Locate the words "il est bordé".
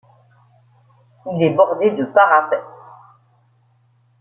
1.27-1.91